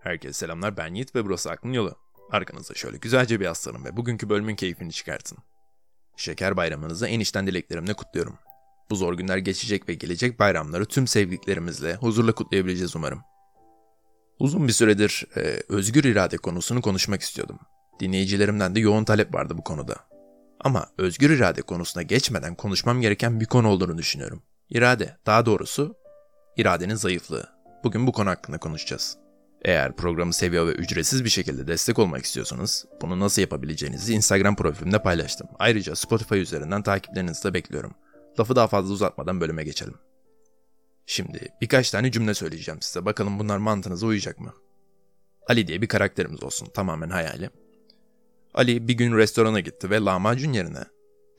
[0.00, 1.94] Herkese selamlar ben Yiğit ve burası Aklın Yolu.
[2.30, 5.38] Arkanıza şöyle güzelce bir yaslanın ve bugünkü bölümün keyfini çıkartın.
[6.16, 8.38] Şeker bayramınızı en içten dileklerimle kutluyorum.
[8.90, 13.20] Bu zor günler geçecek ve gelecek bayramları tüm sevdiklerimizle huzurla kutlayabileceğiz umarım.
[14.38, 17.58] Uzun bir süredir e, özgür irade konusunu konuşmak istiyordum.
[18.00, 19.96] Dinleyicilerimden de yoğun talep vardı bu konuda.
[20.60, 24.42] Ama özgür irade konusuna geçmeden konuşmam gereken bir konu olduğunu düşünüyorum.
[24.70, 25.94] İrade, daha doğrusu
[26.56, 27.48] iradenin zayıflığı.
[27.84, 29.19] Bugün bu konu hakkında konuşacağız.
[29.64, 35.02] Eğer programı seviyor ve ücretsiz bir şekilde destek olmak istiyorsanız bunu nasıl yapabileceğinizi Instagram profilimde
[35.02, 35.48] paylaştım.
[35.58, 37.94] Ayrıca Spotify üzerinden takiplerinizi de bekliyorum.
[38.40, 39.94] Lafı daha fazla uzatmadan bölüme geçelim.
[41.06, 43.04] Şimdi birkaç tane cümle söyleyeceğim size.
[43.04, 44.54] Bakalım bunlar mantığınıza uyacak mı?
[45.48, 46.68] Ali diye bir karakterimiz olsun.
[46.74, 47.50] Tamamen hayali.
[48.54, 50.84] Ali bir gün restorana gitti ve lahmacun yerine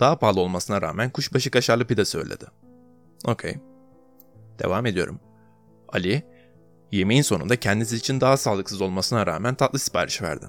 [0.00, 2.44] daha pahalı olmasına rağmen kuşbaşı kaşarlı pide söyledi.
[3.24, 3.54] Okey.
[4.58, 5.20] Devam ediyorum.
[5.88, 6.22] Ali,
[6.92, 10.46] yemeğin sonunda kendisi için daha sağlıksız olmasına rağmen tatlı sipariş verdi.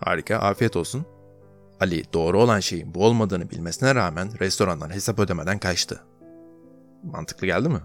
[0.00, 1.06] Harika, afiyet olsun.
[1.80, 6.00] Ali doğru olan şeyin bu olmadığını bilmesine rağmen restorandan hesap ödemeden kaçtı.
[7.02, 7.80] Mantıklı geldi mi?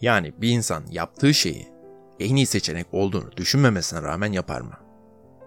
[0.00, 1.68] Yani bir insan yaptığı şeyi
[2.20, 4.74] en iyi seçenek olduğunu düşünmemesine rağmen yapar mı?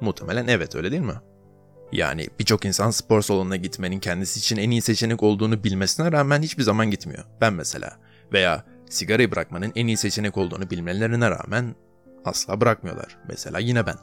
[0.01, 1.21] Muhtemelen evet öyle değil mi?
[1.91, 6.63] Yani birçok insan spor salonuna gitmenin kendisi için en iyi seçenek olduğunu bilmesine rağmen hiçbir
[6.63, 7.23] zaman gitmiyor.
[7.41, 7.97] Ben mesela.
[8.33, 11.75] Veya sigarayı bırakmanın en iyi seçenek olduğunu bilmelerine rağmen
[12.25, 13.17] asla bırakmıyorlar.
[13.27, 13.97] Mesela yine ben.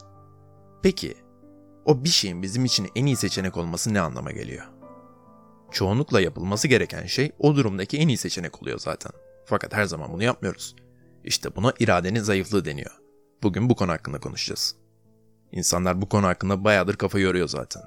[0.82, 1.14] Peki
[1.84, 4.64] o bir şeyin bizim için en iyi seçenek olması ne anlama geliyor?
[5.70, 9.12] Çoğunlukla yapılması gereken şey o durumdaki en iyi seçenek oluyor zaten.
[9.44, 10.76] Fakat her zaman bunu yapmıyoruz.
[11.24, 12.90] İşte buna iradenin zayıflığı deniyor.
[13.42, 14.76] Bugün bu konu hakkında konuşacağız.
[15.52, 17.82] İnsanlar bu konu hakkında bayağıdır kafa yoruyor zaten.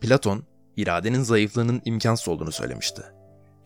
[0.00, 0.44] Platon,
[0.76, 3.02] iradenin zayıflığının imkansız olduğunu söylemişti.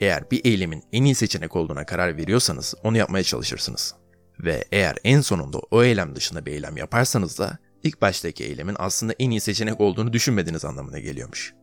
[0.01, 3.95] Eğer bir eylemin en iyi seçenek olduğuna karar veriyorsanız onu yapmaya çalışırsınız.
[4.41, 9.15] Ve eğer en sonunda o eylem dışında bir eylem yaparsanız da ilk baştaki eylemin aslında
[9.19, 11.55] en iyi seçenek olduğunu düşünmediğiniz anlamına geliyormuş.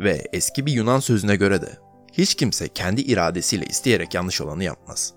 [0.00, 1.78] Ve eski bir Yunan sözüne göre de
[2.12, 5.14] hiç kimse kendi iradesiyle isteyerek yanlış olanı yapmaz.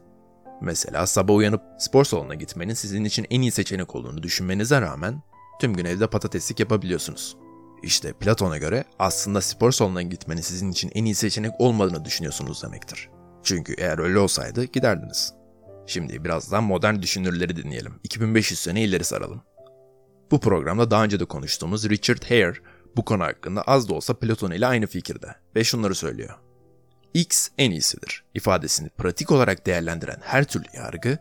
[0.62, 5.22] Mesela sabah uyanıp spor salonuna gitmenin sizin için en iyi seçenek olduğunu düşünmenize rağmen
[5.62, 7.38] tüm gün evde patateslik yapabiliyorsunuz.
[7.84, 13.10] İşte Platon'a göre aslında spor salonuna gitmenin sizin için en iyi seçenek olmadığını düşünüyorsunuz demektir.
[13.44, 15.34] Çünkü eğer öyle olsaydı giderdiniz.
[15.88, 17.94] Şimdi birazdan modern düşünürleri dinleyelim.
[18.04, 19.42] 2500 sene ileri saralım.
[20.32, 22.54] Bu programda daha önce de konuştuğumuz Richard Hare
[22.96, 26.36] bu konu hakkında az da olsa Platon ile aynı fikirde ve şunları söylüyor.
[27.14, 31.18] X en iyisidir ifadesini pratik olarak değerlendiren her türlü yargı,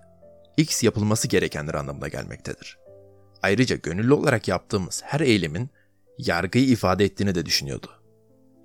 [0.56, 2.78] X yapılması gerekenler anlamına gelmektedir.
[3.42, 5.70] Ayrıca gönüllü olarak yaptığımız her eylemin
[6.18, 7.86] yargıyı ifade ettiğini de düşünüyordu.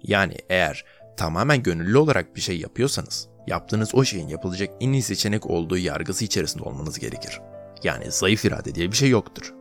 [0.03, 0.85] Yani eğer
[1.17, 6.25] tamamen gönüllü olarak bir şey yapıyorsanız, yaptığınız o şeyin yapılacak en iyi seçenek olduğu yargısı
[6.25, 7.41] içerisinde olmanız gerekir.
[7.83, 9.53] Yani zayıf irade diye bir şey yoktur.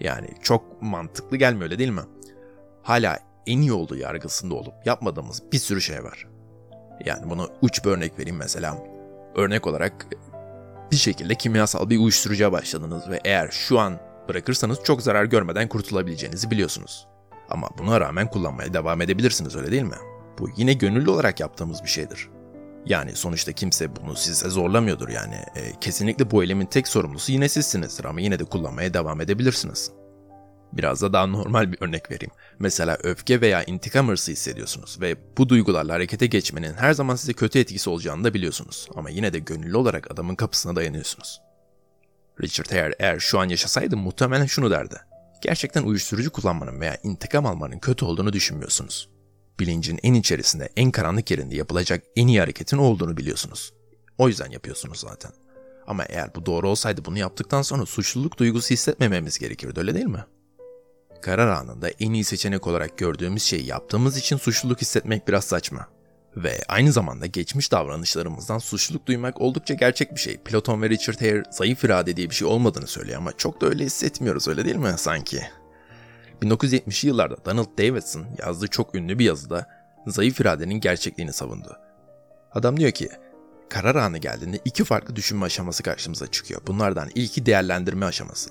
[0.00, 2.02] Yani çok mantıklı gelmiyor öyle değil mi?
[2.82, 6.26] Hala en iyi olduğu yargısında olup yapmadığımız bir sürü şey var.
[7.04, 8.78] Yani bunu uç bir örnek vereyim mesela.
[9.36, 10.06] Örnek olarak
[10.90, 16.50] bir şekilde kimyasal bir uyuşturucuya başladınız ve eğer şu an bırakırsanız çok zarar görmeden kurtulabileceğinizi
[16.50, 17.08] biliyorsunuz.
[17.50, 19.96] Ama buna rağmen kullanmaya devam edebilirsiniz öyle değil mi?
[20.38, 22.28] Bu yine gönüllü olarak yaptığımız bir şeydir.
[22.86, 25.34] Yani sonuçta kimse bunu size zorlamıyordur yani.
[25.34, 29.92] E, kesinlikle bu eylemin tek sorumlusu yine sizsinizdir ama yine de kullanmaya devam edebilirsiniz.
[30.72, 32.32] Biraz da daha normal bir örnek vereyim.
[32.58, 37.58] Mesela öfke veya intikam hırsı hissediyorsunuz ve bu duygularla harekete geçmenin her zaman size kötü
[37.58, 38.88] etkisi olacağını da biliyorsunuz.
[38.96, 41.40] Ama yine de gönüllü olarak adamın kapısına dayanıyorsunuz.
[42.42, 44.96] Richard Hare eğer şu an yaşasaydı muhtemelen şunu derdi.
[45.40, 49.08] Gerçekten uyuşturucu kullanmanın veya intikam almanın kötü olduğunu düşünmüyorsunuz.
[49.60, 53.72] Bilincin en içerisinde, en karanlık yerinde yapılacak en iyi hareketin olduğunu biliyorsunuz.
[54.18, 55.32] O yüzden yapıyorsunuz zaten.
[55.86, 60.24] Ama eğer bu doğru olsaydı bunu yaptıktan sonra suçluluk duygusu hissetmememiz gerekirdi öyle değil mi?
[61.22, 65.97] Karar anında en iyi seçenek olarak gördüğümüz şeyi yaptığımız için suçluluk hissetmek biraz saçma.
[66.38, 70.36] Ve aynı zamanda geçmiş davranışlarımızdan suçluluk duymak oldukça gerçek bir şey.
[70.36, 73.84] Platon ve Richard Hare zayıf irade diye bir şey olmadığını söylüyor ama çok da öyle
[73.84, 75.42] hissetmiyoruz öyle değil mi sanki?
[76.42, 79.66] 1970'li yıllarda Donald Davidson yazdığı çok ünlü bir yazıda
[80.06, 81.76] zayıf iradenin gerçekliğini savundu.
[82.52, 83.08] Adam diyor ki,
[83.68, 86.60] karar anı geldiğinde iki farklı düşünme aşaması karşımıza çıkıyor.
[86.66, 88.50] Bunlardan ilki değerlendirme aşaması.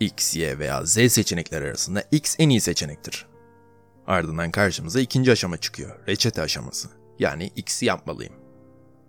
[0.00, 3.26] X, Y veya Z seçenekler arasında X en iyi seçenektir.
[4.06, 6.97] Ardından karşımıza ikinci aşama çıkıyor, reçete aşaması.
[7.18, 8.34] Yani X'i yapmalıyım.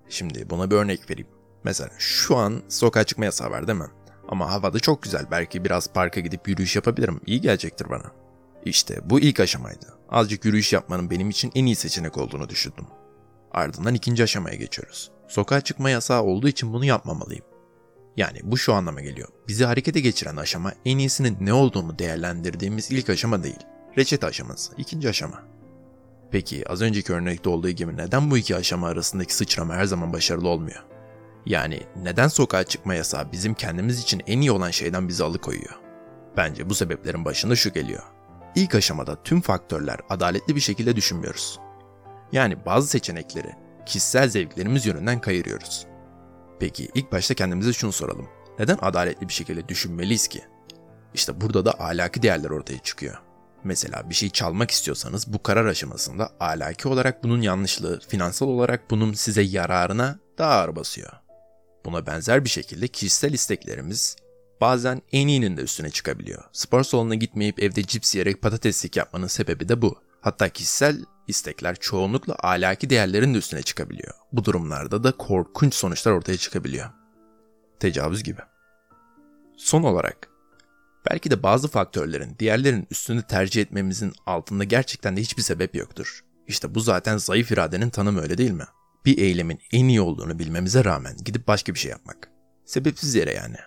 [0.10, 1.30] Şimdi buna bir örnek vereyim.
[1.64, 3.88] Mesela şu an sokağa çıkma yasağı var değil mi?
[4.28, 5.26] Ama havada çok güzel.
[5.32, 7.22] Belki biraz parka gidip yürüyüş yapabilirim.
[7.26, 8.12] İyi gelecektir bana.
[8.66, 9.98] İşte bu ilk aşamaydı.
[10.10, 12.86] Azıcık yürüyüş yapmanın benim için en iyi seçenek olduğunu düşündüm.
[13.52, 15.12] Ardından ikinci aşamaya geçiyoruz.
[15.28, 17.46] Sokağa çıkma yasağı olduğu için bunu yapmamalıyım.
[18.18, 19.28] Yani bu şu anlama geliyor.
[19.48, 23.60] Bizi harekete geçiren aşama en iyisinin ne olduğunu değerlendirdiğimiz ilk aşama değil.
[23.98, 25.44] Reçete aşaması, ikinci aşama.
[26.32, 30.48] Peki az önceki örnekte olduğu gibi neden bu iki aşama arasındaki sıçrama her zaman başarılı
[30.50, 30.84] olmuyor?
[31.46, 35.80] Yani neden sokağa çıkma yasağı bizim kendimiz için en iyi olan şeyden bizi alıkoyuyor?
[36.38, 38.04] Bence bu sebeplerin başında şu geliyor.
[38.56, 41.60] İlk aşamada tüm faktörler adaletli bir şekilde düşünmüyoruz.
[42.32, 43.56] Yani bazı seçenekleri
[43.86, 45.86] kişisel zevklerimiz yönünden kayırıyoruz.
[46.60, 48.28] Peki ilk başta kendimize şunu soralım.
[48.60, 50.42] Neden adaletli bir şekilde düşünmeliyiz ki?
[51.14, 53.18] İşte burada da ahlaki değerler ortaya çıkıyor.
[53.64, 59.14] Mesela bir şey çalmak istiyorsanız bu karar aşamasında ahlaki olarak bunun yanlışlığı, finansal olarak bunun
[59.14, 61.12] size yararına daha ağır basıyor.
[61.86, 64.16] Buna benzer bir şekilde kişisel isteklerimiz
[64.62, 66.44] bazen en iyinin de üstüne çıkabiliyor.
[66.52, 70.02] Spor salonuna gitmeyip evde cips yiyerek patateslik yapmanın sebebi de bu.
[70.22, 74.14] Hatta kişisel istekler çoğunlukla ahlaki değerlerin de üstüne çıkabiliyor.
[74.32, 76.90] Bu durumlarda da korkunç sonuçlar ortaya çıkabiliyor.
[77.80, 78.42] Tecavüz gibi.
[79.58, 80.29] Son olarak
[81.12, 86.24] belki de bazı faktörlerin diğerlerinin üstünde tercih etmemizin altında gerçekten de hiçbir sebep yoktur.
[86.48, 88.66] İşte bu zaten zayıf iradenin tanımı öyle değil mi?
[89.06, 92.30] Bir eylemin en iyi olduğunu bilmemize rağmen gidip başka bir şey yapmak.
[92.66, 93.58] Sebepsiz yere yani.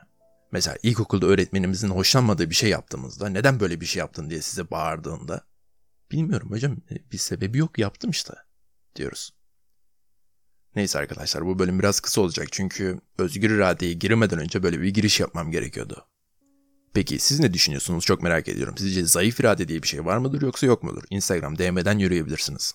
[0.52, 5.44] Mesela ilkokulda öğretmenimizin hoşlanmadığı bir şey yaptığımızda neden böyle bir şey yaptın diye size bağırdığında
[6.10, 6.76] bilmiyorum hocam
[7.12, 8.34] bir sebebi yok yaptım işte
[8.96, 9.30] diyoruz.
[10.76, 15.20] Neyse arkadaşlar bu bölüm biraz kısa olacak çünkü özgür iradeye girmeden önce böyle bir giriş
[15.20, 16.06] yapmam gerekiyordu.
[16.94, 18.74] Peki siz ne düşünüyorsunuz çok merak ediyorum.
[18.78, 21.02] Sizce zayıf irade diye bir şey var mıdır yoksa yok mudur?
[21.10, 22.74] Instagram DM'den yürüyebilirsiniz.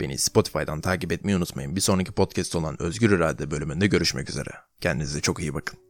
[0.00, 1.76] Beni Spotify'dan takip etmeyi unutmayın.
[1.76, 4.50] Bir sonraki podcast olan Özgür İrade bölümünde görüşmek üzere.
[4.80, 5.89] Kendinize çok iyi bakın.